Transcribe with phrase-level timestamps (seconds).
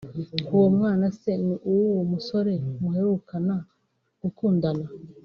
[0.53, 3.55] uwo mwana se ni uw’uwo musore muherukana
[4.21, 4.85] (gukundana)